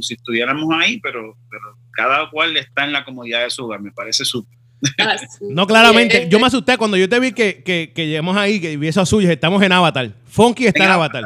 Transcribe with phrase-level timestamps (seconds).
[0.00, 3.80] como si estuviéramos ahí, pero, pero cada cual está en la comodidad de su hogar,
[3.80, 4.58] me parece súper.
[4.98, 6.28] Ah, no, claramente.
[6.30, 9.00] Yo me asusté cuando yo te vi que, que, que llegamos ahí, que vi eso
[9.00, 10.10] azul, estamos en Avatar.
[10.26, 11.24] Funky está en, Avatar.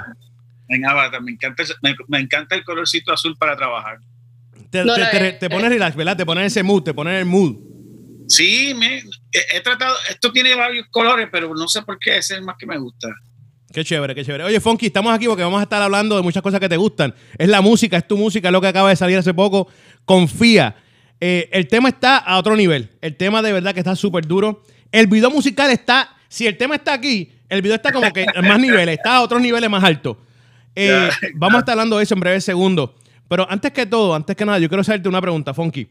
[0.68, 1.62] En Avatar, me encanta,
[2.08, 3.98] me, encanta el colorcito azul para trabajar.
[4.71, 6.17] Te, te, te, pones relax, ¿verdad?
[6.17, 7.56] Te pones ese mood, te pones el mood.
[8.27, 12.41] Sí, me, he, tratado, esto tiene varios colores, pero no sé por qué ese es
[12.41, 13.09] el más que me gusta.
[13.75, 14.45] Qué chévere, qué chévere.
[14.45, 17.12] Oye, Funky, estamos aquí porque vamos a estar hablando de muchas cosas que te gustan.
[17.37, 19.66] Es la música, es tu música, es lo que acaba de salir hace poco.
[20.05, 20.77] Confía.
[21.20, 22.91] Eh, el tema está a otro nivel.
[23.01, 24.62] El tema de verdad que está súper duro.
[24.92, 28.46] El video musical está, si el tema está aquí, el video está como que en
[28.46, 30.18] más niveles, está a otros niveles más altos.
[30.77, 32.91] Eh, vamos a estar hablando de eso en breve segundos.
[33.27, 35.88] Pero antes que todo, antes que nada, yo quiero hacerte una pregunta, Funky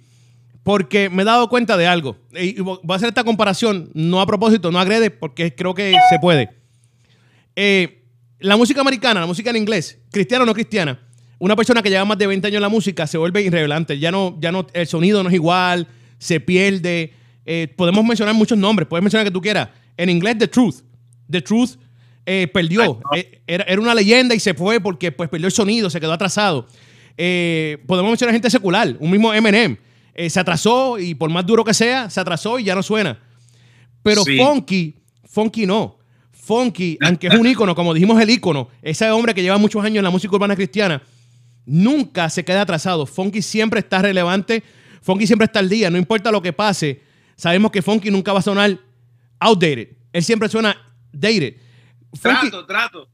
[0.64, 2.16] porque me he dado cuenta de algo.
[2.32, 6.20] Y voy a hacer esta comparación, no a propósito, no agrede, porque creo que se
[6.20, 6.63] puede.
[7.56, 8.04] Eh,
[8.40, 11.00] la música americana, la música en inglés, cristiana o no cristiana,
[11.40, 14.00] una persona que lleva más de 20 años en la música se vuelve irrelevante.
[14.00, 17.14] Ya no, ya no, el sonido no es igual, se pierde.
[17.46, 19.70] Eh, podemos mencionar muchos nombres, puedes mencionar que tú quieras.
[19.98, 20.76] En inglés, The Truth.
[21.30, 21.72] The Truth
[22.26, 23.02] eh, perdió.
[23.46, 26.68] Era, era, una leyenda y se fue porque pues, perdió el sonido, se quedó atrasado.
[27.16, 29.78] podemos mencionar gente secular, un mismo Eminem
[30.30, 33.20] se atrasó y por más duro que sea, se atrasó y ya no suena.
[34.04, 35.98] Pero Funky, Funky no.
[36.46, 40.00] Funky, aunque es un ícono, como dijimos el ícono, ese hombre que lleva muchos años
[40.00, 41.02] en la música urbana cristiana,
[41.66, 43.06] nunca se queda atrasado.
[43.06, 44.62] Funky siempre está relevante,
[45.02, 47.02] Funky siempre está al día, no importa lo que pase.
[47.38, 48.78] Sabemos que Funky nunca va a sonar
[49.40, 49.88] outdated.
[50.12, 50.76] Él siempre suena
[51.14, 51.56] dated.
[52.22, 53.08] trato, trato.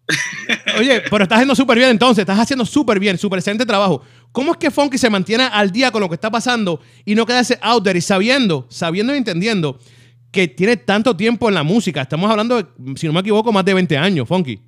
[0.80, 4.02] Oye, pero estás haciendo súper bien entonces, estás haciendo súper bien, súper excelente trabajo.
[4.32, 7.28] ¿Cómo es que Funky se mantiene al día con lo que está pasando y no
[7.28, 9.80] quedarse out there y sabiendo, sabiendo y entendiendo
[10.32, 12.02] que tiene tanto tiempo en la música?
[12.02, 14.60] Estamos hablando, de, si no me equivoco, más de 20 años, Funky.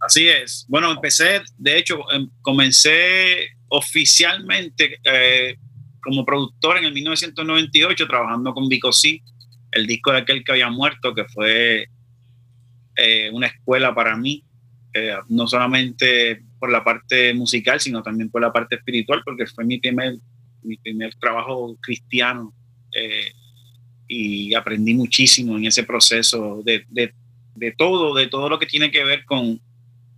[0.00, 0.66] Así es.
[0.68, 5.56] Bueno, empecé, de hecho, em, comencé oficialmente eh,
[6.00, 9.22] como productor en el 1998 trabajando con Vico C,
[9.72, 11.88] el disco de aquel que había muerto, que fue
[12.96, 14.44] eh, una escuela para mí,
[14.92, 19.64] eh, no solamente por la parte musical, sino también por la parte espiritual, porque fue
[19.64, 20.16] mi primer,
[20.62, 22.54] mi primer trabajo cristiano
[24.08, 27.12] y aprendí muchísimo en ese proceso de, de,
[27.54, 29.60] de, todo, de todo lo que tiene que ver con,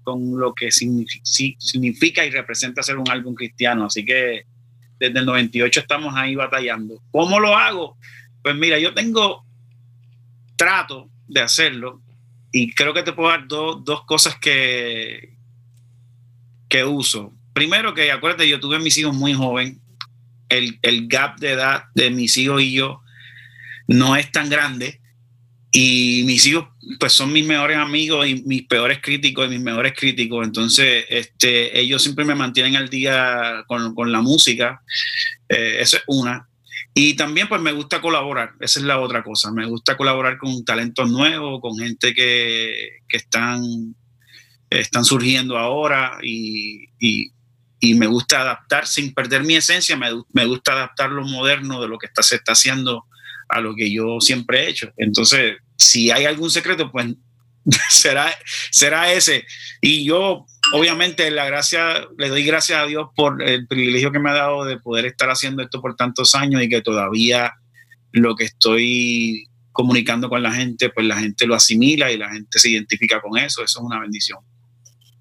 [0.02, 3.86] con lo que significa, y representa ser un álbum cristiano.
[3.86, 4.44] Así que
[4.98, 7.00] desde el 98 estamos ahí batallando.
[7.10, 7.96] ¿Cómo lo hago?
[8.42, 9.44] Pues mira, yo tengo
[10.56, 12.00] trato de hacerlo
[12.52, 15.34] y creo que te puedo dar dos cosas que,
[16.68, 17.34] que uso.
[17.52, 19.80] Primero que acuérdate, yo tuve mis hijos muy joven.
[20.48, 23.02] El, el, gap de edad de mis hijos y yo
[23.86, 25.00] no es tan grande.
[25.72, 29.92] Y mis hijos, pues son mis mejores amigos y mis peores críticos y mis mejores
[29.94, 30.46] críticos.
[30.46, 34.80] Entonces, este, ellos siempre me mantienen al día con, con la música.
[35.48, 36.48] Eh, eso es una.
[36.94, 38.52] Y también, pues me gusta colaborar.
[38.60, 39.52] Esa es la otra cosa.
[39.52, 43.94] Me gusta colaborar con talentos nuevos, con gente que, que están
[44.70, 46.88] están surgiendo ahora y,
[47.94, 52.06] me gusta adaptar sin perder mi esencia, me, gusta adaptar lo moderno de lo que
[52.06, 53.06] está, se está haciendo
[53.48, 54.90] a lo que yo siempre he hecho.
[54.96, 57.06] Entonces, si hay algún secreto, pues
[57.90, 58.34] será,
[58.70, 59.44] será ese.
[59.80, 64.30] Y yo, obviamente, la gracia, le doy gracias a Dios por el privilegio que me
[64.30, 67.52] ha dado de poder estar haciendo esto por tantos años y que todavía
[68.12, 72.58] lo que estoy comunicando con la gente, pues la gente lo asimila y la gente
[72.58, 73.62] se identifica con eso.
[73.62, 74.38] Eso es una bendición.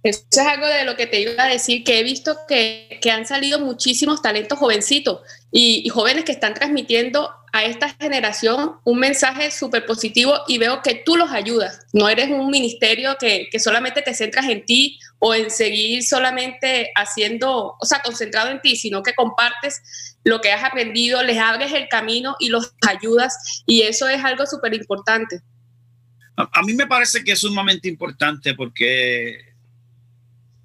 [0.06, 3.26] Eso es algo de lo que te iba a decir, que he visto que, han
[3.26, 5.22] salido muchísimos talentos jovencitos
[5.58, 10.96] y, jóvenes que están transmitiendo a esta generación un mensaje súper positivo y veo que
[11.06, 11.80] tú los ayudas.
[11.94, 16.92] No eres un ministerio que, que, solamente te centras en ti o en seguir solamente
[16.94, 19.82] haciendo, o sea, concentrado en ti, sino que compartes
[20.26, 24.46] lo que has aprendido, les abres el camino y los ayudas y eso es algo
[24.46, 25.40] súper importante.
[26.36, 29.54] A, mí me parece que es sumamente importante porque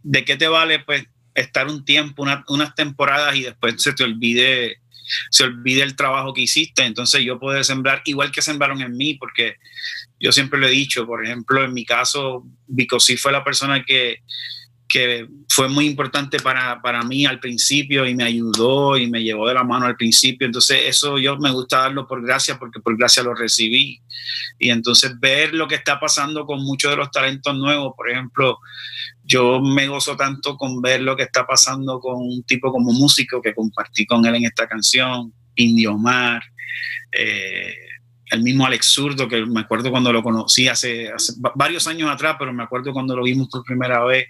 [0.03, 1.05] ¿de qué te vale pues
[1.37, 4.80] estar un tiempo, unas temporadas y después se te olvide
[5.31, 6.85] se olvide el trabajo que hiciste.
[6.85, 9.57] Entonces yo puedo sembrar igual que sembraron en mí, porque
[10.19, 12.45] yo siempre lo he dicho, por ejemplo, en mi caso,
[12.99, 14.19] sí fue la persona que,
[14.91, 19.47] que fue muy importante para, para, mí al principio y me ayudó y me llevó
[19.47, 20.47] de la mano al principio.
[20.47, 24.03] Entonces eso yo me gusta darlo por gracia porque por gracia lo recibí.
[24.59, 28.59] Y entonces ver lo que está pasando con muchos de los talentos nuevos, por ejemplo,
[29.23, 33.41] yo me gozo tanto con ver lo que está pasando con un tipo como músico
[33.41, 36.43] que compartí con él en esta canción, Indio Mar.
[37.13, 37.77] Eh,
[38.31, 41.11] el mismo Alex Zurdo, que me acuerdo cuando lo conocí hace,
[41.55, 44.27] varios años atrás, pero me acuerdo cuando lo vimos por primera vez,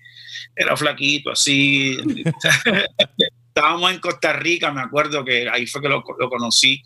[0.56, 1.96] era flaquito, así,
[3.48, 6.82] estábamos en Costa Rica, me acuerdo que ahí fue que lo, lo conocí,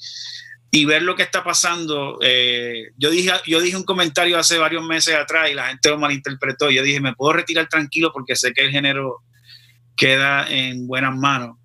[0.75, 2.19] y ver lo que está pasando.
[2.21, 5.99] Eh, yo, dije, yo dije un comentario hace varios meses atrás y la gente lo
[5.99, 6.69] malinterpretó.
[6.69, 9.23] Yo dije, me puedo retirar tranquilo porque sé que el género
[9.95, 11.59] queda en buenas manos.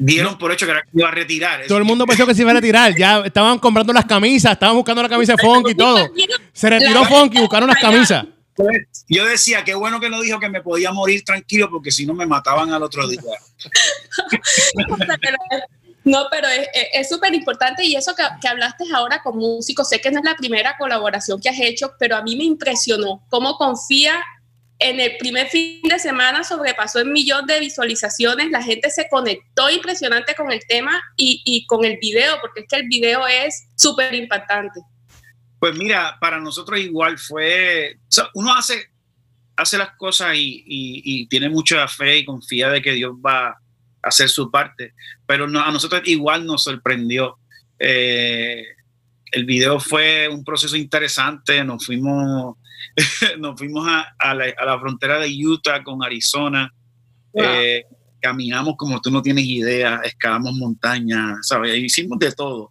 [0.00, 1.66] Dieron por hecho que era que iba a retirar.
[1.66, 2.94] Todo el mundo pensó que se iba a retirar.
[2.96, 6.08] Ya estaban comprando las camisas, estaban buscando la camisa de Funky y todo.
[6.52, 8.24] Se retiró Funky, buscaron las camisas.
[9.08, 12.14] Yo decía, qué bueno que no dijo que me podía morir tranquilo porque si no
[12.14, 13.20] me mataban al otro día.
[16.04, 16.48] No, pero
[16.94, 20.24] es súper importante y eso que, que, hablaste ahora con músicos, sé que no es
[20.24, 24.24] la primera colaboración que has hecho, pero a mí me impresionó cómo confía
[24.78, 29.68] en el primer fin de semana sobrepasó el millón de visualizaciones, la gente se conectó
[29.70, 34.14] impresionante con el tema y, con el video, porque es que el video es súper
[34.14, 34.80] impactante.
[35.58, 37.98] Pues mira, para nosotros igual fue,
[38.34, 38.88] uno hace,
[39.56, 43.58] hace las cosas y, tiene mucha fe y confía de que Dios va
[44.00, 44.94] hacer su parte,
[45.26, 47.36] pero a nosotros igual nos sorprendió.
[47.80, 48.64] Eh,
[49.32, 52.56] el video fue un proceso interesante, nos fuimos,
[53.38, 56.72] nos fuimos a, a, la, a, la, frontera de Utah con Arizona,
[57.32, 57.44] wow.
[57.44, 57.84] eh,
[58.20, 61.76] caminamos como tú no tienes idea, escalamos montañas, ¿sabes?
[61.78, 62.70] Hicimos de todo.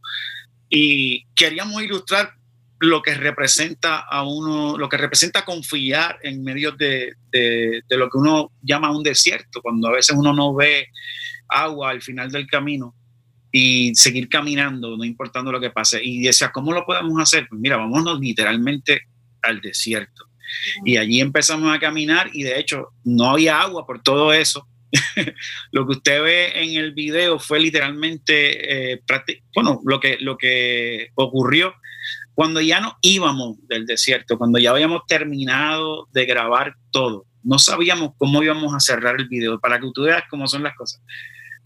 [0.70, 2.34] Y queríamos ilustrar
[2.80, 8.10] lo que representa a uno, lo que representa confiar en medio de, de, de, lo
[8.10, 10.90] que uno llama un desierto, cuando a veces uno no ve
[11.48, 12.94] agua al final del camino
[13.58, 16.00] y seguir caminando, no importando lo que pase.
[16.04, 17.48] Y decía, ¿cómo lo podemos hacer?
[17.50, 19.02] Pues mira, vámonos literalmente
[19.42, 20.26] al desierto.
[20.86, 24.68] Y allí empezamos a caminar y de hecho no había agua por todo eso.
[25.72, 29.02] lo que usted ve en el video fue literalmente, eh,
[29.54, 31.74] bueno, lo que, lo que ocurrió
[32.36, 37.26] cuando ya no íbamos del desierto, cuando ya habíamos terminado de grabar todo.
[37.44, 40.76] No sabíamos cómo íbamos a cerrar el video, para que tú veas cómo son las
[40.76, 41.02] cosas.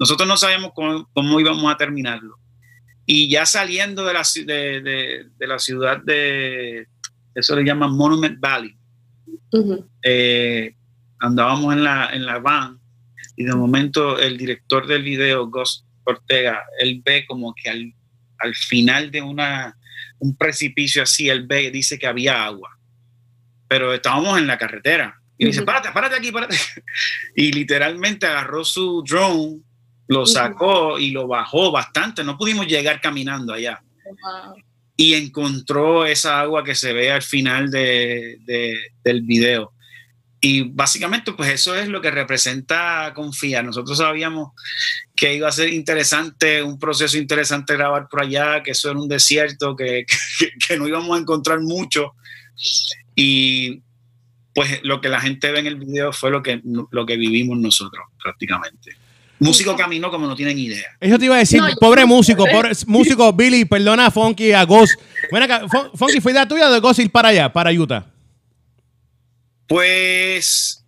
[0.01, 2.39] Nosotros no sabíamos cómo, cómo íbamos a terminarlo.
[3.05, 6.87] Y ya saliendo de la, de, de, de la ciudad de,
[7.35, 8.75] eso le llaman Monument Valley,
[9.51, 9.85] uh -huh.
[10.03, 10.73] eh,
[11.19, 12.79] andábamos en la, en la van
[13.35, 17.93] y de momento el director del video, Gus Ortega, él ve como que al,
[18.39, 19.77] al final de una,
[20.17, 22.75] un precipicio así, él ve, dice que había agua,
[23.67, 25.21] pero estábamos en la carretera.
[25.37, 25.51] Y uh -huh.
[25.51, 26.57] dice, párate, párate aquí, párate.
[27.35, 29.61] Y literalmente agarró su drone
[30.11, 33.81] lo sacó y lo bajó bastante, no pudimos llegar caminando allá.
[34.03, 34.55] Wow.
[34.97, 39.71] Y encontró esa agua que se ve al final de, de, del video.
[40.41, 43.63] Y básicamente, pues eso es lo que representa confiar.
[43.63, 44.49] Nosotros sabíamos
[45.15, 49.07] que iba a ser interesante, un proceso interesante grabar por allá, que eso era un
[49.07, 50.05] desierto, que,
[50.39, 52.15] que, que no íbamos a encontrar mucho.
[53.15, 53.81] Y
[54.53, 57.57] pues lo que la gente ve en el video fue lo que, lo que vivimos
[57.57, 58.97] nosotros prácticamente
[59.41, 60.87] músico caminó como no tienen idea.
[60.99, 64.63] Eso te iba a decir, no, pobre músico, pobre músico Billy, perdona a Funky, a
[64.65, 64.93] Ghost.
[65.31, 65.47] Bueno,
[65.95, 68.05] Funky, ¿fue idea tuya o de Ghost ir para allá, para Utah?
[69.67, 70.85] Pues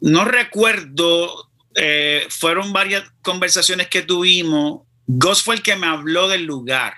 [0.00, 4.82] no recuerdo, eh, fueron varias conversaciones que tuvimos.
[5.06, 6.94] Ghost fue el que me habló del lugar.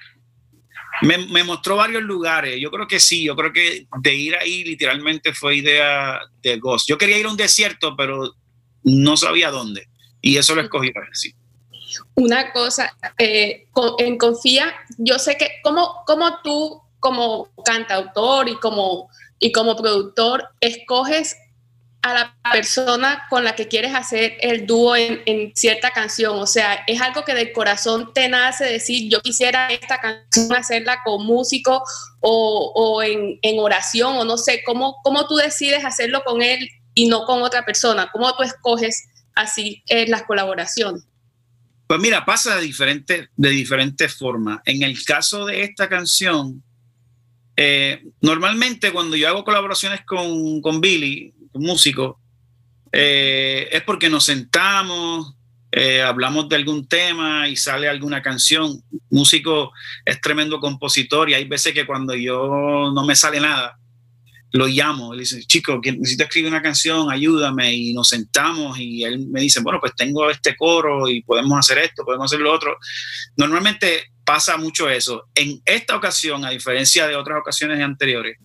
[1.02, 2.60] Me, me, mostró varios lugares.
[2.60, 6.88] Yo creo que sí, yo creo que de ir ahí literalmente fue idea de Ghost.
[6.88, 8.32] Yo quería ir a un desierto, pero
[8.84, 9.88] no sabía dónde.
[10.26, 11.34] Y eso lo escogí para sí.
[12.14, 13.66] Una cosa, eh,
[13.98, 20.48] en Confía, yo sé que como, como tú, como cantautor y como, y como productor,
[20.60, 21.36] escoges
[22.00, 26.38] a la persona con la que quieres hacer el dúo en, en, cierta canción.
[26.38, 31.00] O sea, es algo que del corazón te nace decir, yo quisiera esta canción hacerla
[31.04, 31.84] con músico
[32.20, 36.66] o, o en, en, oración, o no sé, ¿cómo, ¿cómo tú decides hacerlo con él
[36.94, 38.08] y no con otra persona?
[38.10, 41.06] ¿Cómo tú escoges así en las colaboraciones?
[41.86, 44.60] Pues mira, pasa de diferentes de diferentes formas.
[44.64, 46.62] En el caso de esta canción,
[47.56, 52.20] eh, normalmente cuando yo hago colaboraciones con, con Billy, un músico,
[52.90, 55.34] eh, es porque nos sentamos,
[55.72, 58.80] eh, hablamos de algún tema y sale alguna canción.
[59.10, 59.72] Músico
[60.04, 63.78] es tremendo compositor y hay veces que cuando yo no me sale nada,
[64.54, 69.26] lo llamo, le dice, chico, necesito escribir una canción, ayúdame, y nos sentamos y él
[69.28, 72.76] me dice, bueno, pues tengo este coro y podemos hacer esto, podemos hacer lo otro.
[73.36, 75.24] Normalmente pasa mucho eso.
[75.34, 78.38] En esta ocasión, a diferencia de otras ocasiones anteriores,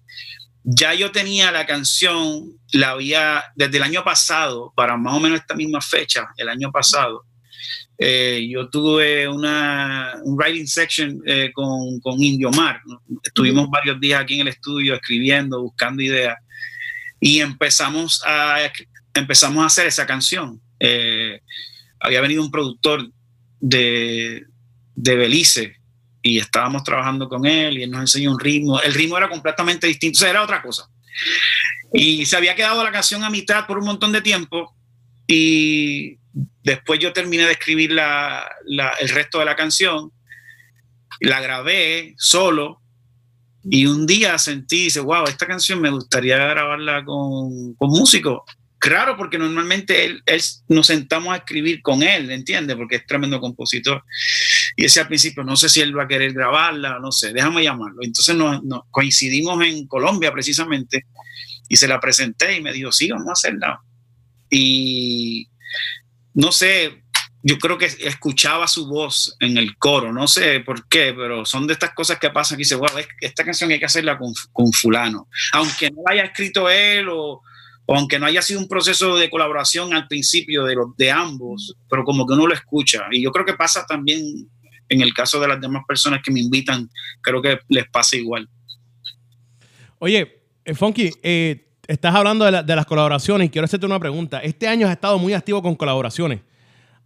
[0.64, 5.40] ya yo tenía la canción, la había desde el año pasado, para más o menos
[5.40, 7.24] esta misma fecha, el año pasado,
[8.02, 12.82] eh, yo tuve una, un writing section eh, con, con, Indio Mar.
[13.22, 13.74] Estuvimos uh -huh.
[13.74, 16.38] varios días aquí en el estudio escribiendo, buscando ideas
[17.20, 18.72] y empezamos a,
[19.14, 20.62] empezamos a hacer esa canción.
[20.80, 21.42] Eh,
[22.00, 23.12] había venido un productor
[23.60, 24.46] de,
[24.96, 25.76] de Belice
[26.22, 28.80] y estábamos trabajando con él y él nos enseñó un ritmo.
[28.80, 30.88] El ritmo era completamente distinto, o sea, era otra cosa.
[31.94, 34.74] Y se había quedado la canción a mitad por un montón de tiempo
[35.28, 36.19] y
[36.70, 38.48] después yo terminé de escribir la,
[39.00, 40.12] el resto de la canción,
[41.20, 42.82] la grabé solo
[43.64, 48.46] y un día sentí, dice, wow, esta canción me gustaría grabarla con, con músico.
[48.80, 50.24] Claro, porque normalmente él,
[50.70, 52.78] nos sentamos a escribir con él, ¿entiendes?
[52.78, 54.06] Porque es tremendo compositor.
[54.78, 57.64] Y ese al principio, no sé si él va a querer grabarla, no sé, déjame
[57.64, 58.00] llamarlo.
[58.02, 61.08] Entonces nos, coincidimos en Colombia precisamente
[61.68, 63.82] y se la presenté y me dijo, sí, vamos a hacerla.
[64.50, 65.50] Y
[66.40, 67.04] no sé,
[67.44, 71.68] yo creo que escuchaba su voz en el coro, no sé por qué, pero son
[71.68, 72.88] de estas cosas que pasan que dice, wow,
[73.20, 75.28] esta canción hay que hacerla con, con fulano.
[75.52, 77.42] Aunque no la haya escrito él o,
[77.90, 82.26] aunque no haya sido un proceso de colaboración al principio de, de ambos, pero como
[82.26, 83.08] que uno lo escucha.
[83.12, 84.50] Y yo creo que pasa también
[84.88, 86.90] en el caso de las demás personas que me invitan,
[87.22, 88.48] creo que les pasa igual.
[90.00, 94.40] Oye, eh, Funky, eh, estás hablando de, de, las colaboraciones y quiero hacerte una pregunta.
[94.40, 96.40] Este año has estado muy activo con colaboraciones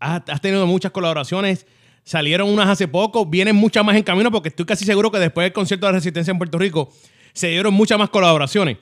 [0.04, 1.66] has, tenido muchas colaboraciones.
[2.04, 5.46] Salieron unas hace poco, vienen muchas más en camino porque estoy casi seguro que después
[5.46, 6.92] del concierto de Resistencia en Puerto Rico
[7.34, 8.78] se dieron muchas más colaboraciones.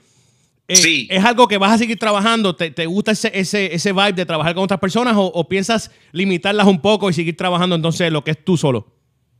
[0.68, 1.08] Eh, sí.
[1.10, 2.56] ¿Es algo que vas a seguir trabajando?
[2.56, 6.82] ¿Te, gusta ese, ese, ese, vibe de trabajar con otras personas o, piensas limitarlas un
[6.82, 8.96] poco y seguir trabajando entonces lo que es tú solo?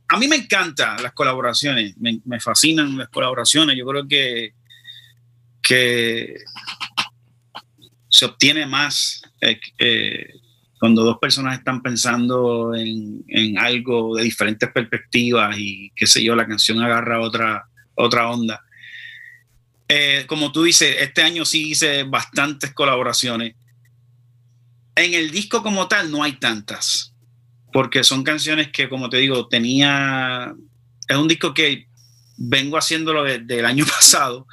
[0.08, 3.76] A mí me encantan las colaboraciones, me, fascinan las colaboraciones.
[3.76, 4.52] Yo creo que,
[5.62, 6.34] que
[8.08, 10.34] se obtiene más eh, eh,
[10.78, 16.46] cuando dos personas están pensando en, algo de diferentes perspectivas y qué sé yo, la
[16.46, 18.60] canción agarra otra, otra onda.
[19.88, 23.54] Eh, como tú dices, este año sí hice bastantes colaboraciones.
[24.96, 27.14] En el disco como tal no hay tantas,
[27.72, 30.52] porque son canciones que, como te digo, tenía...
[31.08, 31.86] Es un disco que
[32.36, 34.46] vengo haciéndolo desde el año pasado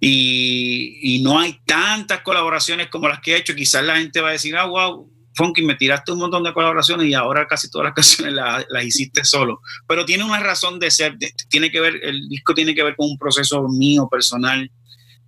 [0.00, 3.54] y, no hay tantas colaboraciones como las que he hecho.
[3.54, 7.06] Quizás la gente va a decir, ah, wow, Funky, me tiraste un montón de colaboraciones
[7.06, 9.60] y ahora casi todas las canciones las, hiciste solo.
[9.86, 11.16] Pero tiene una razón de ser,
[11.48, 14.70] tiene que ver, el disco tiene que ver con un proceso mío personal.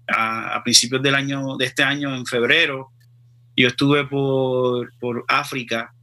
[0.08, 2.90] A, principios del año, de este año, en febrero,
[3.56, 5.94] yo estuve por, por África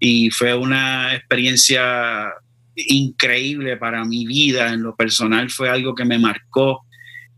[0.00, 2.32] y fue una experiencia
[2.74, 4.72] increíble para mi vida.
[4.72, 6.84] En lo personal fue algo que me marcó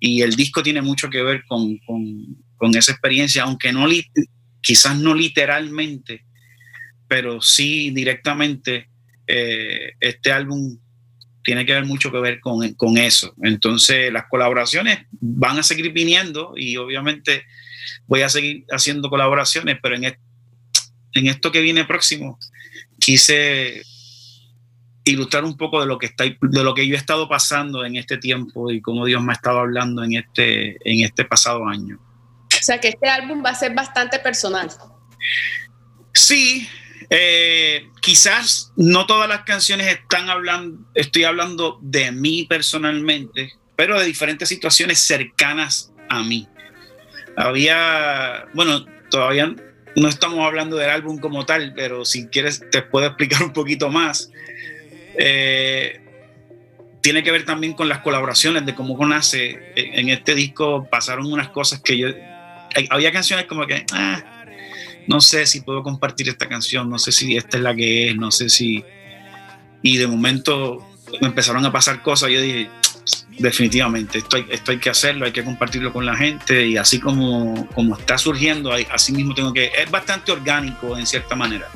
[0.07, 3.89] y el disco tiene mucho que ver con, con, con esa experiencia, aunque no,
[4.61, 6.27] quizás no literalmente,
[7.09, 8.91] pero sí directamente,
[9.27, 10.79] eh, este álbum
[11.43, 13.35] tiene que ver mucho que ver con, eso.
[13.43, 17.45] Entonces, las colaboraciones van a seguir viniendo y obviamente
[18.07, 22.39] voy a seguir haciendo colaboraciones, pero en, en esto que viene próximo,
[23.01, 23.81] quise
[25.05, 27.97] ilustrar un poco de lo que está de lo que yo he estado pasando en
[27.97, 31.99] este tiempo y cómo Dios me ha estado hablando en este en este pasado año.
[32.49, 34.71] O sea que este álbum va a ser bastante personal.
[36.15, 36.67] Sí,
[37.11, 44.07] eh, quizás no todas las canciones están hablando, estoy hablando de mí personalmente, pero de
[44.07, 46.49] diferentes situaciones cercanas a mí.
[47.37, 49.55] Había, bueno, todavía
[49.97, 53.91] no estamos hablando del álbum como tal, pero si quieres te puedo explicar un poquito
[53.91, 54.31] más.
[55.18, 56.00] Eh,
[57.00, 59.73] tiene que ver también con las colaboraciones, de cómo nace.
[59.76, 62.09] En este disco pasaron unas cosas que yo
[62.90, 64.23] había canciones como que, ah,
[65.06, 68.16] no sé si puedo compartir esta canción, no sé si esta es la que es,
[68.16, 68.83] no sé si...
[69.83, 70.88] Y de momento
[71.21, 72.71] me empezaron a pasar cosas, yo dije,
[73.38, 76.99] definitivamente, esto hay, esto hay que hacerlo, hay que compartirlo con la gente y así
[77.00, 79.71] como, como está surgiendo, así mismo tengo que...
[79.76, 81.68] Es bastante orgánico en cierta manera.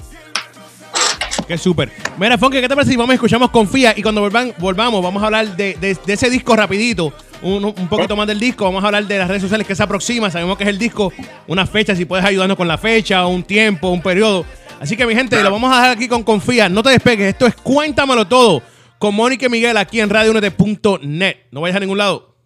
[1.48, 1.90] Qué súper.
[2.18, 5.56] Mira, Fonke, ¿qué te parece si vamos escuchamos Confía y cuando volvamos vamos a hablar
[5.56, 9.40] de, ese disco rapidito, un, poquito más del disco, vamos a hablar de las redes
[9.40, 11.10] sociales que se aproxima, sabemos que es el disco,
[11.46, 14.44] una fecha, si puedes ayudarnos con la fecha, un tiempo, un periodo.
[14.78, 17.46] Así que mi gente, lo vamos a dejar aquí con Confía, no te despegues, esto
[17.46, 18.62] es Cuéntamelo Todo
[18.98, 21.36] con Mónica y Miguel aquí en radiounete.net.
[21.50, 22.37] No vayas a ningún lado.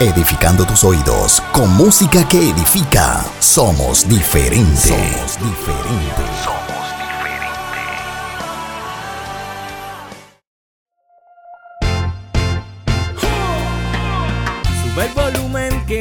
[0.00, 3.24] Edificando tus oídos con música que edifica.
[3.40, 4.80] Somos diferentes.
[4.80, 6.65] Somos diferentes.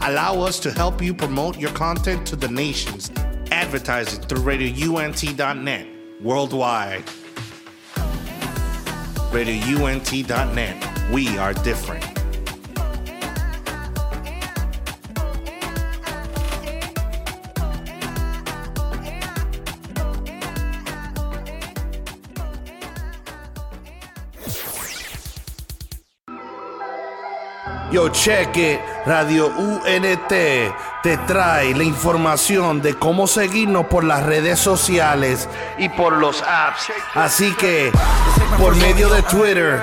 [0.00, 3.10] Allow us to help you promote your content to the nations.
[3.50, 5.86] Advertising through RadioUNT.net
[6.20, 7.04] worldwide.
[9.30, 11.12] RadioUNT.net.
[11.12, 12.25] We are different.
[27.96, 28.80] Yo, it.
[29.06, 35.48] Radio UNT te trae la información de cómo seguirnos por las redes sociales
[35.78, 36.92] y por los apps.
[37.14, 37.90] Así que,
[38.58, 39.82] por medio de Twitter,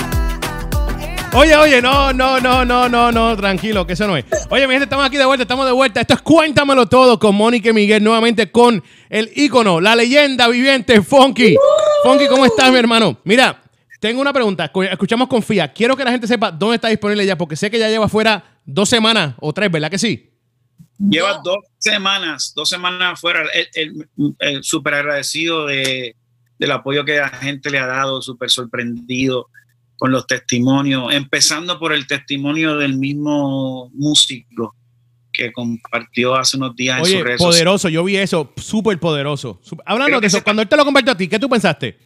[1.35, 4.25] Oye, oye, no, no, no, no, no, no, tranquilo, que eso no es.
[4.51, 6.03] Oye, mi gente, estamos aquí de vuelta, estamos de vuelta.
[6.03, 11.01] Esto es Cuéntamelo Todo con Mónica y Miguel, nuevamente con el ícono, la leyenda viviente,
[11.03, 11.57] Funky.
[12.03, 13.19] Funky, ¿cómo estás, mi hermano?
[13.25, 13.62] Mira,
[14.01, 14.71] tengo una pregunta.
[14.73, 15.73] Escu- Escuchamos Confía.
[15.73, 18.59] Quiero que la gente sepa dónde está disponible ya, porque sé que ya lleva fuera
[18.65, 20.31] dos semanas o tres, ¿verdad que sí?
[20.99, 23.43] Lleva dos semanas, dos semanas fuera.
[23.55, 26.17] El, el- el súper agradecido de,
[26.59, 29.49] del apoyo que la gente le ha dado, súper sorprendido
[29.97, 34.75] con los testimonios, empezando por el testimonio del mismo músico
[35.33, 37.57] que compartió hace unos días en Oye, sus redes sociales.
[37.57, 39.61] poderoso, yo vi eso, súper poderoso.
[39.87, 41.49] Hablando Creo de que eso, sepa- cuando él te lo compartió a ti, ¿qué tú
[41.49, 41.99] pensaste?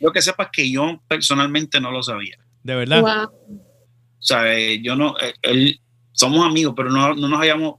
[0.00, 2.36] Lo que sepas que yo personalmente no lo sabía.
[2.62, 3.00] De verdad.
[3.00, 3.58] Wow.
[3.58, 5.80] O sea, eh, yo no, eh, él,
[6.12, 7.74] somos amigos, pero no, no nos habíamos,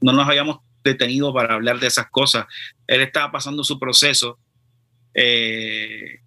[0.00, 2.46] no nos habíamos detenido para hablar de esas cosas.
[2.86, 4.38] Él estaba pasando su proceso.
[5.14, 6.20] eh,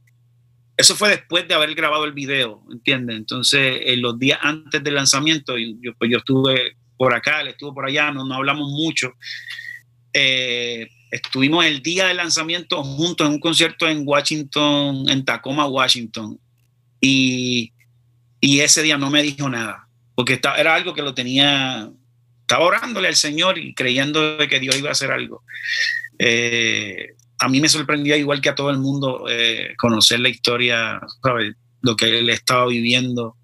[0.77, 3.15] eso fue después de haber grabado el video, ¿entiendes?
[3.17, 7.73] Entonces, en los días antes del lanzamiento, yo, pues yo estuve por acá, él estuvo
[7.73, 9.15] por allá, no, no hablamos mucho.
[10.13, 16.39] Eh, estuvimos el día del lanzamiento juntos en un concierto en Washington, en Tacoma, Washington.
[16.99, 17.71] Y
[18.39, 21.89] ese día no me dijo nada, porque era algo que lo tenía,
[22.41, 25.43] estaba orándole al Señor y creyendo de que Dios iba a hacer algo.
[26.19, 31.01] Eh, a mí me sorprendía, igual que a todo el mundo, eh, conocer la historia,
[31.81, 33.37] lo que él estaba viviendo.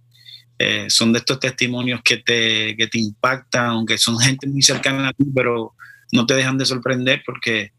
[0.59, 5.09] Eh, son de estos testimonios que te, que te impactan, aunque son gente muy cercana
[5.09, 5.75] a ti, pero
[6.11, 7.71] no te dejan de sorprender porque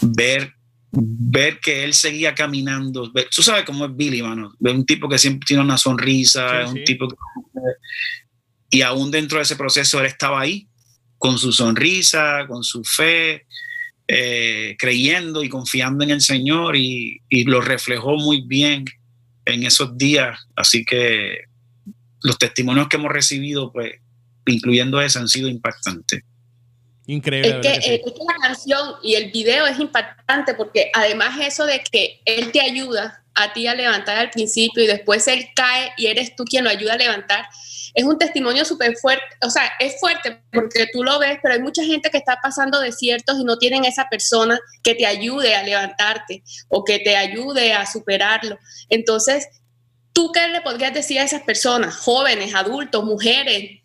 [0.00, 0.54] ver
[0.92, 3.12] ver que él seguía caminando.
[3.30, 4.52] Tú sabes cómo es Billy, mano.
[4.58, 7.06] Ver un tipo que siempre tiene una sonrisa, un tipo
[8.70, 10.68] y aún dentro de ese proceso él estaba ahí,
[11.18, 13.46] con su sonrisa, con su fe,
[14.06, 18.84] eh, creyendo y confiando en el Señor y, y lo reflejó muy bien
[19.44, 20.38] en esos días.
[20.54, 21.49] Así que
[22.22, 23.92] los testimonios que hemos recibido, pues,
[24.46, 26.22] incluyendo ese, han sido impactantes.
[27.06, 27.60] Increíble.
[27.62, 32.52] Es que, la canción y el video es impactante porque además eso de que él
[32.52, 36.44] te ayuda a ti a levantar al principio y después él cae y eres tú
[36.44, 37.46] quien lo ayuda a levantar,
[37.94, 41.60] es un testimonio súper fuerte, o sea, es fuerte porque tú lo ves, pero hay
[41.60, 45.62] mucha gente que está pasando desiertos y no tienen esa persona que te ayude a
[45.62, 48.58] levantarte o que te ayude a superarlo.
[48.88, 49.48] Entonces,
[50.12, 53.80] ¿tú qué le podrías decir a esas personas, jóvenes, adultos, mujeres,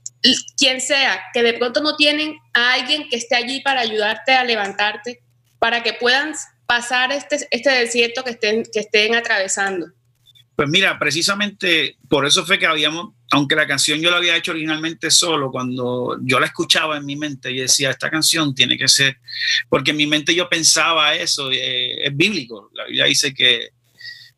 [0.57, 4.43] quien sea, que de pronto no tienen a alguien que esté allí para ayudarte a
[4.43, 5.21] levantarte,
[5.59, 6.33] para que puedan
[6.65, 9.87] pasar este, este desierto que estén, que estén atravesando?
[10.55, 14.51] Pues mira, precisamente por eso fue que habíamos, aunque la canción yo la había hecho
[14.51, 18.87] originalmente solo, cuando yo la escuchaba en mi mente, y decía, esta canción tiene que
[18.87, 19.17] ser,
[19.67, 23.74] porque en mi mente yo pensaba eso, eh, es bíblico, la Biblia dice que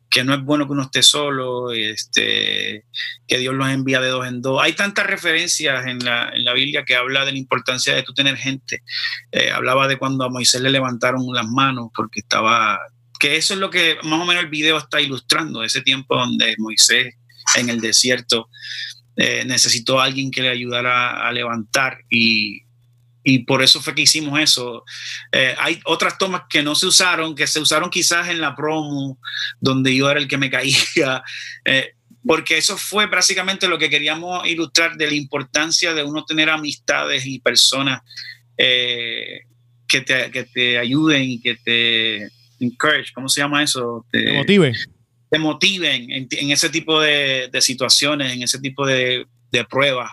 [0.09, 2.85] que no es bueno que uno esté solo, este,
[3.27, 4.61] que Dios los envía de dos en dos.
[4.61, 8.13] Hay tantas referencias en la, en la Biblia que habla de la importancia de tú
[8.13, 8.83] tener gente.
[9.31, 12.79] Eh, hablaba de cuando a Moisés le levantaron las manos porque estaba,
[13.19, 16.55] que eso es lo que más o menos el video está ilustrando, ese tiempo donde
[16.57, 17.15] Moisés
[17.55, 18.49] en el desierto
[19.15, 22.66] eh, necesitó a alguien que le ayudara a levantar y,
[23.29, 24.85] y por eso fue que hicimos eso.
[25.33, 29.19] Eh, hay otras tomas que no se usaron, que se usaron quizás en la promo,
[29.59, 31.21] donde yo era el que me caía,
[31.65, 31.91] eh,
[32.25, 37.25] porque eso fue básicamente lo que queríamos ilustrar de la importancia de uno tener amistades
[37.25, 38.01] y personas
[38.57, 39.41] eh,
[39.85, 42.29] que, te, que, te, ayuden y que te
[42.61, 44.05] encourage, ¿cómo se llama eso?
[44.09, 44.73] Te, motiven.
[45.29, 50.11] Te motiven en, en ese tipo de, de, situaciones, en ese tipo de, de pruebas.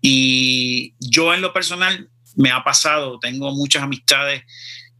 [0.00, 2.08] Y yo en lo personal
[2.38, 4.42] me ha pasado, tengo muchas amistades,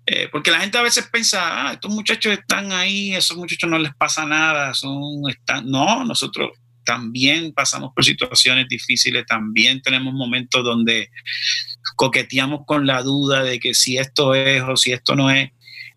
[0.07, 3.79] eh, porque la gente a veces piensa, ah, estos muchachos están ahí, esos muchachos no
[3.79, 6.51] les pasa nada, son, están, no, nosotros
[6.85, 11.11] también pasamos por situaciones difíciles, también tenemos momentos donde
[11.95, 15.51] coqueteamos con la duda de que si esto es o si esto no es.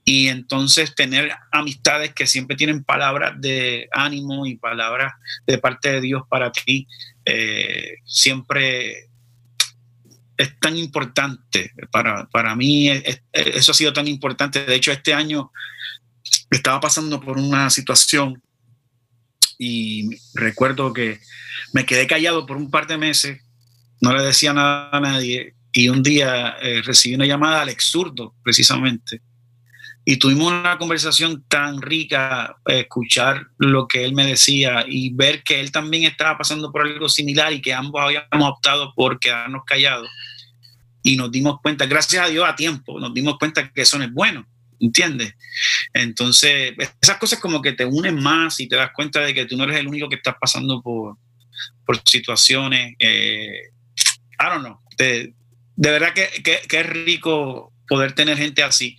[0.04, 5.14] Y entonces tener amistades que siempre tienen palabras de ánimo y palabras
[5.48, 6.88] de parte de Dios para ti,
[7.24, 9.11] eh, siempre
[10.42, 11.72] es tan importante.
[11.92, 12.90] Para, para mí
[13.32, 14.66] eso ha sido tan importante.
[14.66, 15.52] De hecho, este año
[16.50, 18.42] estaba pasando por una situación
[19.58, 21.20] y recuerdo que
[21.74, 23.42] me quedé callado por un par de meses,
[24.02, 28.34] no le decía nada a nadie y un día eh, recibí una llamada al exurdo,
[28.44, 29.22] precisamente.
[30.04, 35.60] Y tuvimos una conversación tan rica, escuchar lo que él me decía y ver que
[35.60, 40.10] él también estaba pasando por algo similar y que ambos habíamos optado por quedarnos callados
[41.04, 44.06] y nos dimos cuenta, gracias a Dios a tiempo, nos dimos cuenta que eso no
[44.06, 44.48] es bueno,
[44.80, 45.34] ¿entiendes?
[45.94, 49.58] Entonces, esas cosas como que te unen más y te das cuenta de que tú
[49.58, 51.18] no eres el único que estás pasando por,
[51.86, 53.70] por situaciones, eh,
[54.40, 55.34] I don't know, de,
[55.76, 58.98] verdad que, que es rico poder tener gente así.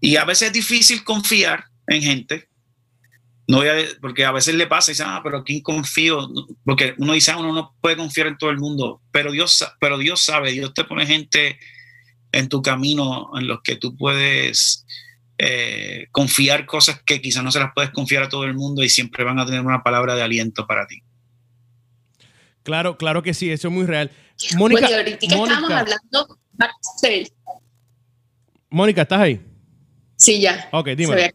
[0.00, 2.48] Y a veces es difícil confiar en gente,
[3.52, 6.26] no voy a, porque a veces le pasa y dice, ah, pero ¿quién confío?
[6.64, 9.98] Porque uno dice, ah, uno no puede confiar en todo el mundo, pero Dios, pero
[9.98, 11.58] Dios sabe, Dios te pone gente
[12.32, 14.86] en tu camino en los que tú puedes
[15.36, 18.88] eh, confiar cosas que quizás no se las puedes confiar a todo el mundo y
[18.88, 21.02] siempre van a tener una palabra de aliento para ti.
[22.62, 24.10] Claro, claro que sí, eso es muy real.
[24.56, 27.30] Mónica, bueno, ahorita estamos hablando backstage.
[28.70, 29.40] Mónica, ¿estás ahí?
[30.16, 30.70] Sí, ya.
[30.72, 31.34] Ok, dime.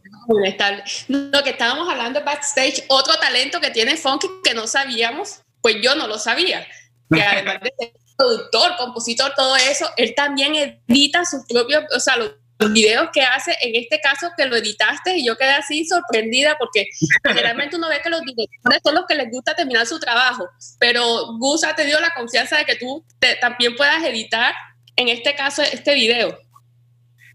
[1.07, 5.95] Lo que estábamos hablando backstage, otro talento que tiene Funky que no sabíamos, pues yo
[5.95, 6.65] no lo sabía.
[7.09, 10.55] Que además de ser productor, compositor, todo eso, él también
[10.87, 12.31] edita sus propios, o sea, los,
[12.71, 16.87] videos que hace, en este caso que lo editaste y yo quedé así sorprendida porque
[17.23, 21.37] generalmente uno ve que los directores son los que les gusta terminar su trabajo, pero
[21.37, 23.05] Gus ha tenido la confianza de que tú
[23.41, 24.55] también puedas editar,
[24.95, 26.35] en este caso, este video.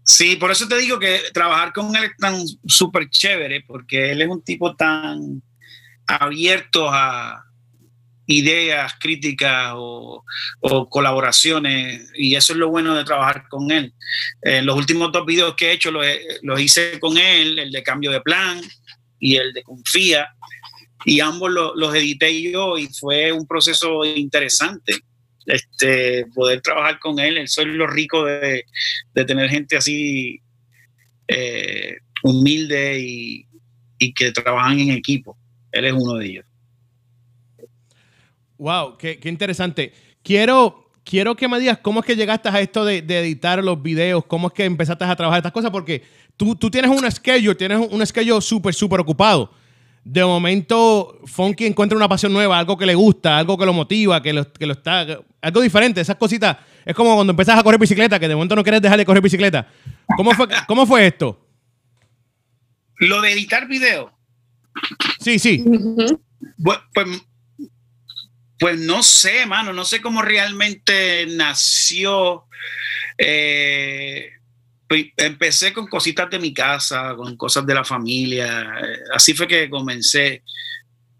[0.05, 2.35] Sí, por eso te digo que trabajar con él es tan
[2.65, 5.41] súper chévere, porque él es un tipo tan
[6.05, 7.45] abierto a
[8.25, 10.23] ideas, críticas o,
[10.89, 13.93] colaboraciones, y eso es lo bueno de trabajar con él.
[14.41, 16.05] Eh, los últimos dos videos que he hecho los,
[16.41, 18.61] los hice con él, el de cambio de plan
[19.19, 20.27] y el de confía,
[21.05, 25.01] y ambos los edité yo y fue un proceso interesante
[25.45, 27.37] este, poder trabajar con él.
[27.37, 28.65] Eso es lo rico de,
[29.13, 30.41] tener gente así
[31.27, 33.47] eh, humildes y,
[33.99, 35.37] y que trabajan en equipo.
[35.71, 36.45] Él es uno de ellos.
[38.57, 39.93] Wow, qué, qué interesante.
[40.21, 43.81] Quiero, quiero que me digas cómo es que llegaste a esto de, de editar los
[43.81, 46.03] videos, cómo es que empezaste a trabajar estas cosas, porque
[46.37, 49.51] tú, tú tienes un schedule, tienes un schedule súper, súper ocupado.
[50.05, 54.21] De momento, Funky encuentra una pasión nueva, algo que le gusta, algo que lo motiva,
[54.21, 55.05] que lo, que lo está.
[55.41, 56.57] Algo diferente, esas cositas.
[56.85, 59.23] Es como cuando empiezas a correr bicicleta, que de momento no quieres dejar de correr
[59.23, 59.67] bicicleta.
[60.17, 61.47] ¿Cómo fue, cómo fue esto?
[62.99, 64.13] Lo de editar video,
[65.19, 65.63] Sí, sí.
[66.61, 67.07] Pues, pues,
[68.59, 72.45] pues no sé, mano, no sé cómo realmente nació.
[73.17, 74.29] Eh,
[75.17, 79.69] empecé con cositas de mi casa, con cosas de la familia, eh, así fue que
[79.69, 80.43] comencé.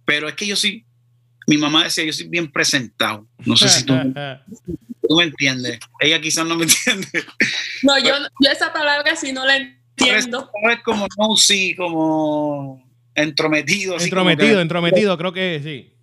[0.06, 0.86] Pero es que yo soy,
[1.48, 3.28] mi mamá decía, yo soy bien presentado.
[3.46, 3.94] No sé si tú,
[5.08, 5.80] tú me entiendes.
[6.00, 7.26] Ella quizás no me entiende.
[7.84, 10.50] No, yo, yo esa palabra sí no la entiendo.
[10.72, 12.84] Es como no, sí, como
[13.16, 13.96] entrometido.
[13.96, 15.94] así como entrometido, que- entrometido, creo que sí.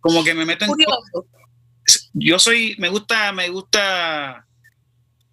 [0.00, 1.26] como que me meto en Curioso.
[2.14, 4.45] yo soy, me gusta, me gusta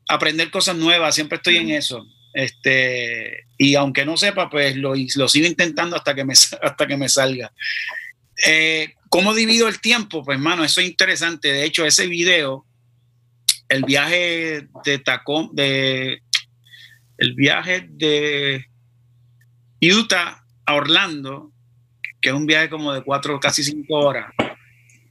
[0.07, 2.05] aprender cosas nuevas, siempre estoy en eso.
[2.33, 6.97] Este, y aunque no sepa, pues lo, lo sigo intentando hasta que me, hasta que
[6.97, 7.51] me salga.
[8.45, 10.23] Eh, ¿Cómo divido el tiempo?
[10.23, 11.53] Pues, mano, eso es interesante.
[11.53, 12.65] De hecho, ese video,
[13.69, 16.21] el viaje de Tacón, de
[17.19, 18.65] el viaje de
[19.81, 21.51] Utah a Orlando,
[22.19, 24.33] que es un viaje como de cuatro, casi cinco horas.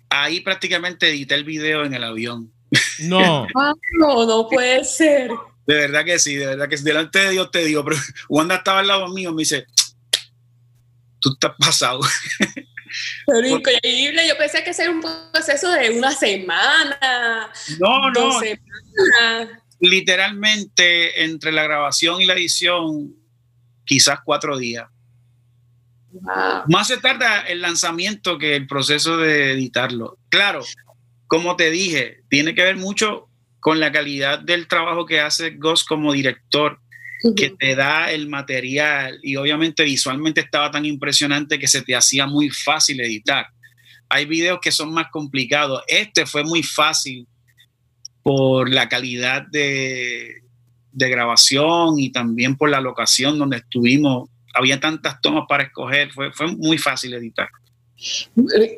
[0.09, 2.53] Ahí prácticamente edité el video en el avión.
[3.01, 3.47] No.
[3.57, 5.31] Ah, no, no puede ser.
[5.67, 6.85] De verdad que sí, de verdad que sí.
[6.85, 7.97] Delante de Dios te digo, pero
[8.29, 9.67] Wanda estaba al lado mío, me dice,
[11.21, 12.01] tú estás pasado.
[13.27, 14.29] Pero increíble.
[14.29, 15.01] Yo pensé que ese era un
[15.33, 19.59] proceso de una semana, No, dos no, semanas.
[19.81, 23.15] literalmente entre la grabación y la edición,
[23.87, 24.89] quizás cuatro días.
[26.11, 26.65] Wow.
[26.69, 30.19] Más se tarda el lanzamiento que el proceso de editarlo.
[30.29, 30.63] Claro,
[31.33, 35.89] como te dije, tiene que ver mucho con la calidad del trabajo que hace Ghost
[35.89, 36.79] como director,
[37.35, 42.27] que te da el material y obviamente visualmente estaba tan impresionante que se te hacía
[42.27, 43.47] muy fácil editar.
[44.11, 45.83] Hay videos que son más complicados.
[45.87, 47.27] Este fue muy fácil
[48.23, 50.35] por la calidad de,
[50.93, 54.29] de grabación y también por la locación donde estuvimos.
[54.53, 57.49] Había tantas tomas para escoger, fue, fue muy fácil editar.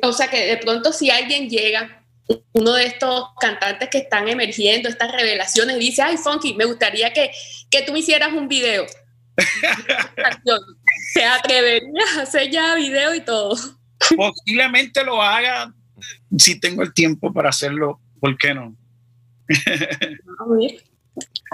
[0.03, 2.04] O sea que de pronto si alguien llega,
[2.53, 7.31] uno de estos cantantes que están emergiendo, estas revelaciones, dice, ay, Funky, me gustaría que,
[7.69, 8.85] que tú me hicieras un video.
[11.13, 13.55] ¿Te atreverías a hacer ya video y todo?
[14.15, 15.73] Posiblemente lo haga
[16.37, 18.75] si tengo el tiempo para hacerlo, ¿por qué no?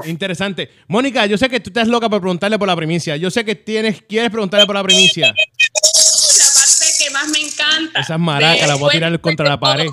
[0.06, 0.72] Interesante.
[0.88, 3.18] Mónica, yo sé que tú estás loca por preguntarle por la primicia.
[3.18, 5.28] Yo sé que tienes, quieres preguntarle por la primicia.
[5.28, 8.00] La parte que más me encanta.
[8.00, 9.88] Esas maracas las voy a tirar contra la pared.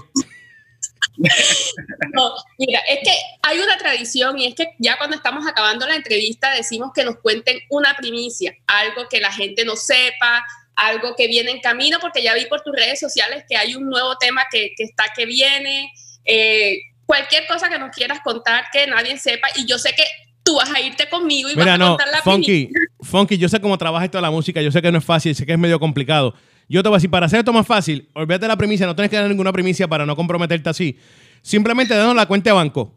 [2.14, 5.96] No, mira, es que hay una tradición y es que ya cuando estamos acabando la
[5.96, 11.26] entrevista decimos que nos cuenten una primicia, algo que la gente no sepa, algo que
[11.26, 14.44] viene en camino, porque ya vi por tus redes sociales que hay un nuevo tema
[14.50, 15.92] que, que está que viene,
[16.24, 20.04] eh, cualquier cosa que nos quieras contar que nadie sepa y yo sé que
[20.44, 22.81] tú vas a irte conmigo y vas a no, contar la Funky, primicia.
[23.02, 25.35] Funky, yo sé cómo trabaja esto de la música, yo sé que no es fácil,
[25.35, 26.35] sé que es medio complicado.
[26.68, 28.94] Yo te voy a decir, para hacer esto más fácil, olvídate de la primicia, no
[28.94, 30.98] tienes que dar ninguna primicia para no comprometerte así.
[31.40, 32.94] Simplemente danos la cuenta de banco.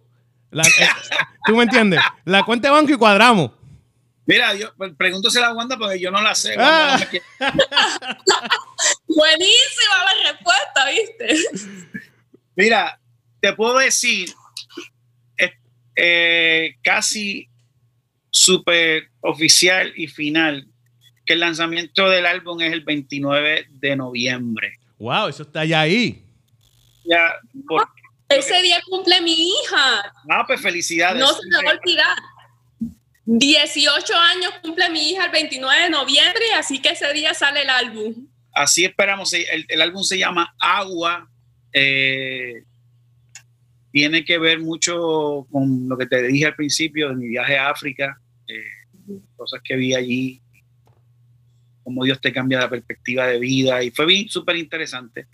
[0.51, 0.87] La- eh,
[1.45, 2.01] ¿Tú me entiendes?
[2.25, 3.51] La cuenta de banco y cuadramos.
[4.25, 6.55] Mira, yo pues, pregúntosela a Wanda porque yo no la sé.
[6.57, 6.99] Ah.
[9.07, 11.79] Buenísima la respuesta, ¿viste?
[12.55, 12.99] Mira,
[13.39, 14.29] te puedo decir
[15.37, 15.51] eh,
[15.95, 17.47] eh, casi
[18.29, 20.67] súper oficial y final
[21.31, 24.73] que el lanzamiento del álbum es el 29 de noviembre.
[24.99, 26.21] Wow, eso está ya ahí.
[27.05, 27.87] Ya, por,
[28.27, 30.13] Ese día cumple mi hija.
[30.29, 31.21] ah, pues felicidades.
[31.21, 32.17] No se me va a olvidar.
[33.23, 37.69] 18 años cumple mi hija el 29 de noviembre, así que ese día sale el
[37.69, 38.27] álbum.
[38.53, 39.31] Así esperamos.
[39.31, 41.29] El, el álbum se llama Agua.
[41.71, 42.63] eh,
[43.93, 47.69] tiene que ver mucho con lo que te dije al principio de mi viaje a
[47.69, 48.17] África,
[48.47, 50.41] eh, cosas que vi allí,
[51.91, 55.27] cómo Dios te cambia la perspectiva de vida y fue bien súper interesante.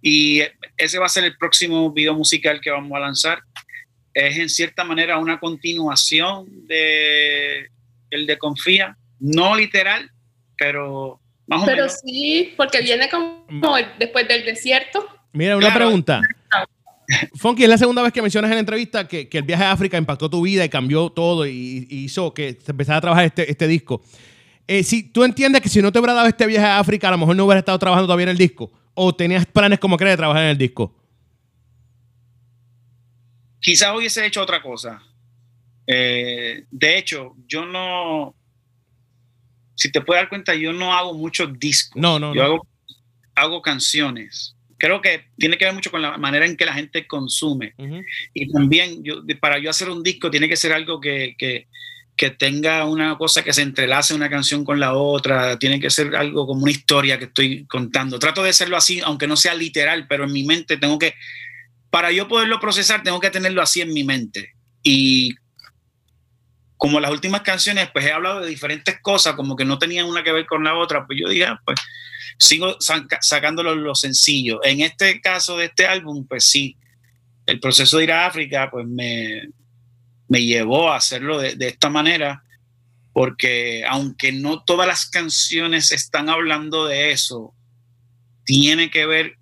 [0.00, 0.40] Y
[0.76, 3.40] ese va a ser el próximo video musical que vamos a lanzar.
[4.14, 7.68] Es en cierta manera una continuación de
[8.10, 10.08] el de Confía, no literal,
[10.56, 11.18] pero
[11.48, 11.98] más o Pero menos.
[12.04, 15.04] sí, porque viene como el- después del desierto.
[15.32, 15.86] Mira, una Claro.
[15.86, 16.20] pregunta.
[17.34, 19.72] Funky, es la segunda vez que mencionas en la entrevista que, que el viaje a
[19.72, 23.24] África impactó tu vida y cambió todo y, y hizo que se empezara a trabajar
[23.24, 24.02] este, este disco.
[24.78, 27.10] Eh, si tú entiendes que si no te hubiera dado este viaje a África, a
[27.10, 28.72] lo mejor no hubieras estado trabajando todavía en el disco.
[28.94, 30.96] ¿O tenías planes como crees de trabajar en el disco?
[33.60, 35.02] Quizás hubiese hecho otra cosa.
[35.86, 38.34] Eh, de hecho, yo no.
[39.74, 42.00] Si te puedes dar cuenta, yo no hago muchos discos.
[42.00, 42.46] No, no, Yo no.
[42.46, 42.66] hago,
[43.34, 44.56] hago canciones.
[44.78, 47.74] Creo que tiene que ver mucho con la manera en que la gente consume.
[48.32, 51.68] Y también, yo, para yo hacer un disco, tiene que ser algo que, que,
[52.22, 55.58] que tenga una cosa que se entrelace una canción con la otra.
[55.58, 58.20] Tiene que ser algo como una historia que estoy contando.
[58.20, 61.14] Trato de hacerlo así, aunque no sea literal, pero en mi mente tengo que.
[61.90, 64.52] Para yo poderlo procesar, tengo que tenerlo así en mi mente.
[64.84, 65.34] Y
[66.76, 70.22] como las últimas canciones, pues he hablado de diferentes cosas, como que no tenían una
[70.22, 71.80] que ver con la otra, pues yo dije, ah, pues
[72.38, 74.60] sigo saca- sacándolo lo sencillo.
[74.62, 76.76] En este caso de este álbum, pues sí,
[77.46, 79.48] el proceso de ir a África, pues me,
[80.32, 82.42] me llevó a hacerlo de, esta manera,
[83.12, 87.54] porque aunque no todas las canciones están hablando de eso,
[88.42, 89.36] tiene que ver,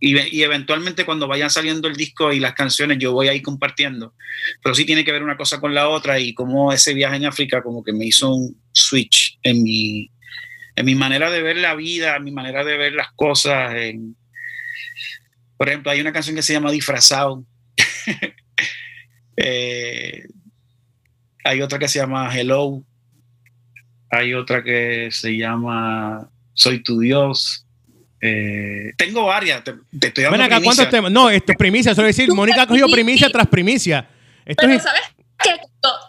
[0.00, 3.42] y, y eventualmente cuando vayan saliendo el disco y las canciones, yo voy a ir
[3.42, 4.14] compartiendo,
[4.62, 7.26] pero sí tiene que ver una cosa con la otra y como ese viaje en
[7.26, 10.10] África como que me hizo un switch en mi,
[10.76, 13.74] en mi manera de ver la vida, en mi manera de ver las cosas.
[13.74, 14.16] en-
[15.58, 17.44] por ejemplo, hay una canción que se llama Disfrazado.
[19.42, 20.26] Eh,
[21.44, 22.82] hay otra que se llama Hello.
[24.10, 27.66] Hay otra que se llama Soy tu Dios.
[28.20, 29.64] Eh, tengo varias.
[29.64, 30.84] Te, te estoy dando Ven acá, primicia.
[30.84, 31.10] ¿cuántos temas?
[31.10, 34.08] No, esto es primicia, es decir, Mónica ha cogido primicia tras primicia.
[34.44, 35.02] Esto Pero es, sabes
[35.42, 35.56] que,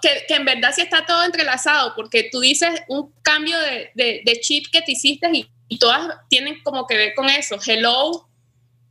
[0.02, 4.22] que, que en verdad sí está todo entrelazado, porque tú dices un cambio de, de,
[4.26, 7.58] de chip que te hiciste y, y todas tienen como que ver con eso.
[7.66, 8.28] Hello,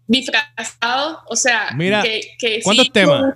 [0.07, 3.35] disfrazado, o sea, Mira, que, que ¿cuántos sí, temas?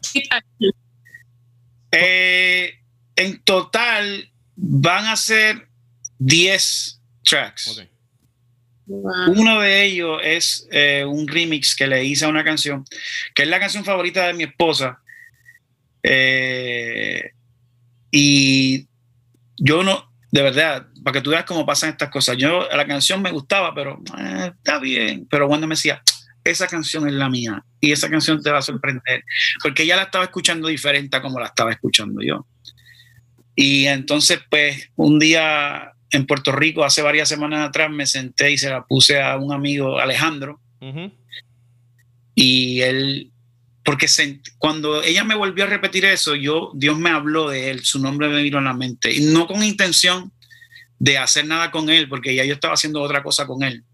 [1.96, 2.74] Eh,
[3.16, 5.68] en total van a ser
[6.18, 7.86] 10 tracks.
[8.86, 9.32] Wow.
[9.32, 12.84] Uno de ellos es eh, un remix que le hice a una canción,
[13.34, 15.00] que es la canción favorita de mi esposa.
[16.02, 17.30] Eh,
[18.10, 18.86] y
[19.56, 23.22] yo no, de verdad, para que tú veas cómo pasan estas cosas, yo la canción
[23.22, 25.26] me gustaba, pero eh, está bien.
[25.30, 26.02] Pero cuando me decía,
[26.44, 29.24] esa canción es la mía y esa canción te va a sorprender,
[29.62, 32.46] porque ella la estaba escuchando diferente a como la estaba escuchando yo.
[33.56, 38.58] Y entonces, pues, un día en Puerto Rico, hace varias semanas atrás, me senté y
[38.58, 40.60] se la puse a un amigo, Alejandro,
[42.34, 43.30] y él,
[43.84, 47.84] porque se- cuando ella me volvió a repetir eso, yo, Dios me habló de él,
[47.84, 50.32] su nombre me vino a la mente, y no con intención
[50.98, 53.84] de hacer nada con él, porque ya yo estaba haciendo otra cosa con él,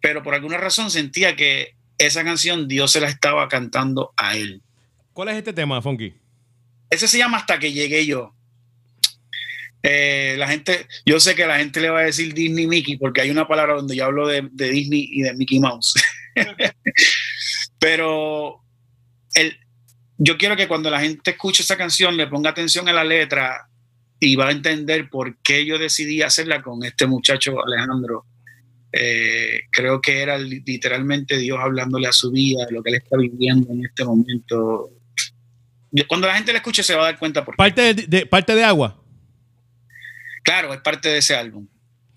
[0.00, 4.62] pero por alguna razón sentía que esa canción Dios se la estaba cantando a él.
[5.12, 6.14] ¿Cuál es este tema, Funky?
[6.88, 8.34] Ese se llama Hasta que llegué yo.
[9.82, 13.22] Eh, la gente, yo sé que la gente le va a decir Disney Mickey porque
[13.22, 15.94] hay una palabra donde yo hablo de, de Disney y de Mickey Mouse.
[17.78, 18.62] Pero
[19.34, 19.58] el,
[20.18, 23.68] yo quiero que cuando la gente escuche esa canción le ponga atención a la letra
[24.18, 28.26] y va a entender por qué yo decidí hacerla con este muchacho Alejandro.
[28.92, 32.96] Eh, creo que era li- literalmente Dios hablándole a su vida, de lo que él
[32.96, 34.90] está viviendo en este momento.
[36.08, 37.58] Cuando la gente la escuche se va a dar cuenta por qué.
[37.58, 39.02] Parte de, de- parte de agua.
[40.42, 41.66] Claro, es parte de ese álbum.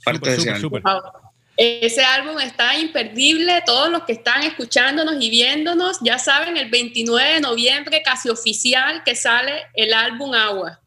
[0.04, 1.02] Parte Súper, de ese súper, álbum.
[1.02, 1.12] súper.
[1.14, 1.22] Wow.
[1.56, 3.62] Ese álbum está imperdible.
[3.66, 9.04] Todos los que están escuchándonos y viéndonos ya saben, el 29 de noviembre, casi oficial,
[9.04, 10.80] que sale el álbum Agua.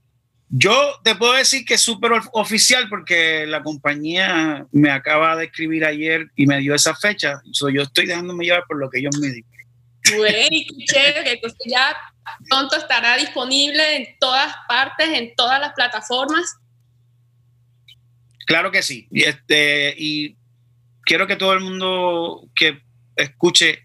[0.48, 5.46] Yo te puedo decir que es súper of- oficial porque la compañía me acaba de
[5.46, 7.40] escribir ayer y me dio esa fecha.
[7.52, 9.44] So, yo estoy dejándome llevar por lo que ellos me dicen.
[10.16, 11.32] Bueno, y qué chévere.
[11.32, 11.96] Entonces ya
[12.48, 16.56] pronto estará disponible en todas partes, en todas las plataformas.
[18.46, 19.08] Claro que sí.
[19.10, 20.36] Y, este, y
[21.02, 22.82] quiero que todo el mundo que
[23.16, 23.82] escuche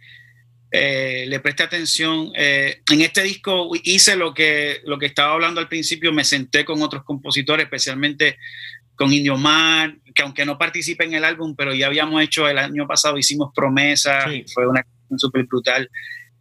[0.72, 2.32] eh, le preste atención.
[2.36, 6.64] Eh, en este disco hice lo que, lo que estaba hablando al principio, me senté
[6.64, 8.38] con otros compositores, especialmente
[8.96, 12.58] con Indio Mar, que aunque no participe en el álbum, pero ya habíamos hecho el
[12.58, 14.46] año pasado, hicimos promesas, Sí.
[14.54, 15.90] fue una canción súper brutal.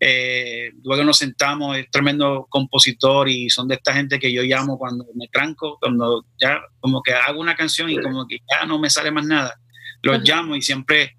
[0.03, 4.79] Eh, luego nos sentamos, es tremendo compositor y son de esta gente que yo llamo
[4.79, 8.79] cuando me tranco, cuando ya como que hago una canción y como que ya no
[8.79, 9.59] me sale más nada.
[10.03, 10.25] Los Ajá.
[10.25, 11.17] llamo y siempre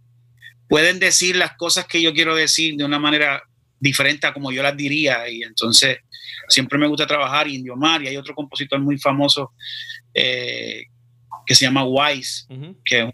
[0.72, 3.44] pueden decir las cosas que yo quiero decir de una manera
[3.78, 5.30] diferente a como yo las diría.
[5.30, 5.98] Y entonces
[6.48, 9.52] siempre me gusta trabajar y Indio Mar y hay otro compositor muy famoso
[10.14, 10.86] eh,
[11.46, 12.46] que se llama Wise
[12.86, 13.12] que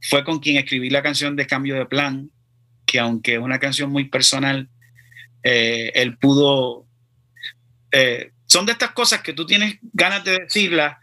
[0.00, 2.28] fue con quien escribí la canción de Cambio de Plan,
[2.84, 4.68] que aunque es una canción muy personal,
[5.44, 6.88] eh, él pudo...
[7.92, 10.96] eh, son de estas cosas que tú tienes ganas de decirlas,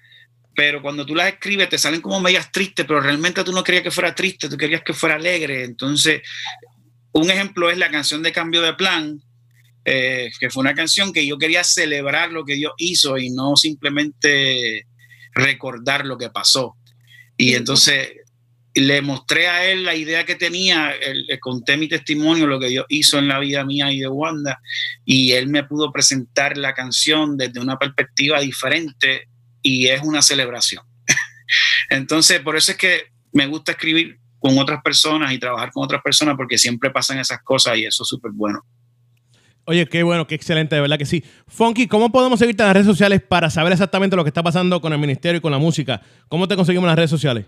[0.56, 3.84] pero cuando tú las escribes te salen como medias tristes, pero realmente tú no querías
[3.84, 5.64] que fuera triste, tú querías que fuera alegre.
[5.64, 6.22] Entonces,
[7.12, 9.20] un ejemplo es la canción de Cambio de Plan,
[9.86, 13.56] eh, que fue una canción que yo quería celebrar lo que Dios hizo y no
[13.56, 14.88] simplemente
[15.34, 16.78] recordar lo que pasó.
[17.36, 18.12] Y entonces
[18.76, 22.86] le mostré a él la idea que tenía, le conté mi testimonio, lo que Dios
[22.90, 24.60] hizo en la vida mía y de Wanda,
[25.06, 29.28] y él me pudo presentar la canción desde una perspectiva diferente
[29.64, 30.84] y es una celebración.
[31.90, 36.02] Entonces, por eso es que me gusta escribir con otras personas y trabajar con otras
[36.04, 38.64] personas porque siempre pasan esas cosas y eso es súper bueno.
[39.66, 41.24] Oye, qué bueno, qué excelente, de verdad que sí.
[41.48, 44.82] Funky, ¿cómo podemos seguirte en las redes sociales para saber exactamente lo que está pasando
[44.82, 46.02] con el ministerio y con la música?
[46.28, 47.46] ¿Cómo te conseguimos en las redes sociales?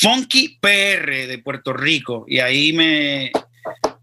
[0.00, 3.32] Funky PR de Puerto Rico y ahí me,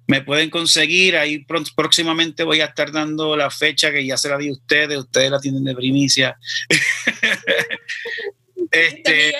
[0.08, 1.18] me pueden conseguir.
[1.18, 1.46] Ahí
[1.76, 5.32] próximamente voy a estar dando la fecha que ya se la di a ustedes, ustedes
[5.32, 6.38] la tienen de primicia.
[8.72, 9.34] este,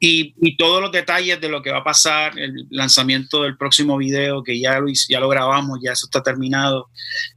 [0.00, 3.96] y, y, todos los detalles de lo que va a pasar, el lanzamiento del próximo
[3.96, 6.88] video, que ya lo, ya lo grabamos, ya eso está terminado,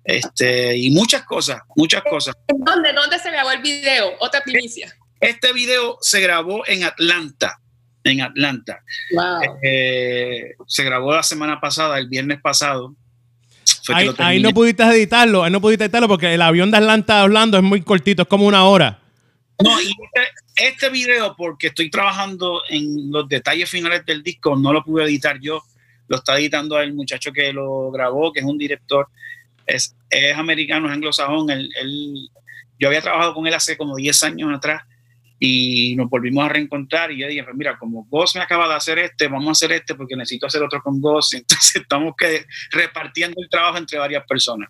[0.03, 2.35] este, y muchas cosas, muchas cosas.
[2.47, 4.13] ¿Dónde, ¿Dónde se grabó el video?
[4.19, 4.95] Otra primicia.
[5.19, 7.59] Este video se grabó en Atlanta,
[8.03, 8.83] en Atlanta.
[9.13, 9.59] Wow.
[9.61, 12.95] Eh, se grabó la semana pasada, el viernes pasado.
[13.93, 17.57] Ahí, ahí, no pudiste editarlo, ahí no pudiste editarlo porque el avión de Atlanta hablando
[17.57, 18.99] es muy cortito, es como una hora.
[19.63, 24.73] No, y este, este, video, porque estoy trabajando en los detalles finales del disco, no
[24.73, 25.63] lo pude editar yo,
[26.07, 29.07] lo está editando el muchacho que lo grabó, que es un director,
[29.65, 32.29] es, es americano, es anglosajón, él, él,
[32.79, 34.83] yo había trabajado con él hace como 10 años atrás
[35.43, 38.75] y nos volvimos a reencontrar y yo dije, pues mira, como Goss me acaba de
[38.75, 42.45] hacer este, vamos a hacer este porque necesito hacer otro con Goss, entonces estamos que
[42.71, 44.69] repartiendo el trabajo entre varias personas.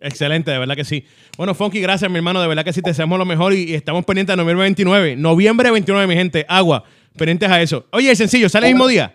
[0.00, 1.04] Excelente, de verdad que sí.
[1.36, 2.40] Bueno, Funky, gracias, mi hermano.
[2.40, 5.16] De verdad que sí, te deseamos lo mejor y, y estamos pendientes de noviembre 29.
[5.16, 6.44] Noviembre 29, mi gente.
[6.48, 6.84] Agua.
[7.16, 7.86] Pendientes a eso.
[7.90, 9.14] Oye, el sencillo, ¿sale el mismo día?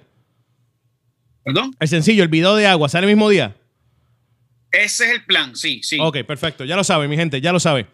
[1.43, 1.73] ¿Perdón?
[1.79, 3.55] El sencillo, el video de agua, ¿sale el mismo día?
[4.71, 5.97] Ese es el plan, sí, sí.
[6.01, 6.65] Ok, perfecto.
[6.65, 7.87] Ya lo sabe, mi gente, ya lo sabe.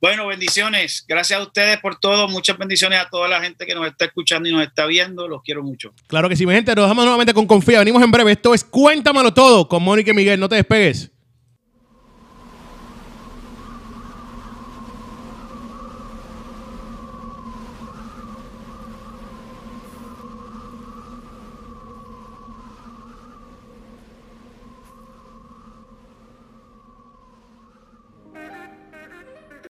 [0.00, 1.04] Bueno, bendiciones.
[1.06, 2.26] Gracias a ustedes por todo.
[2.26, 5.28] Muchas bendiciones a toda la gente que nos está escuchando y nos está viendo.
[5.28, 5.92] Los quiero mucho.
[6.06, 6.74] Claro que sí, mi gente.
[6.74, 7.80] Nos dejamos nuevamente con Confía.
[7.80, 8.32] Venimos en breve.
[8.32, 10.40] Esto es Cuéntamelo Todo con Mónica y Miguel.
[10.40, 11.10] No te despegues.